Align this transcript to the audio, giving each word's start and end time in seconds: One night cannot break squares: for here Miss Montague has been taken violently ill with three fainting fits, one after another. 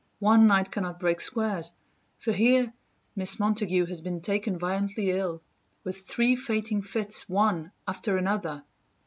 One 0.17 0.47
night 0.47 0.71
cannot 0.71 0.97
break 0.97 1.19
squares: 1.21 1.73
for 2.17 2.31
here 2.31 2.73
Miss 3.15 3.37
Montague 3.39 3.85
has 3.85 4.01
been 4.01 4.19
taken 4.19 4.57
violently 4.57 5.11
ill 5.11 5.43
with 5.83 5.95
three 6.07 6.35
fainting 6.35 6.81
fits, 6.81 7.29
one 7.29 7.71
after 7.87 8.17
another. 8.17 8.63